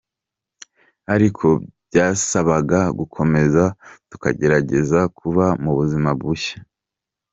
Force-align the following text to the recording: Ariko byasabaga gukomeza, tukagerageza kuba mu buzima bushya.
Ariko 1.13 1.45
byasabaga 1.87 2.79
gukomeza, 2.99 3.63
tukagerageza 4.09 4.99
kuba 5.17 5.45
mu 5.63 5.71
buzima 5.77 6.09
bushya. 6.19 6.57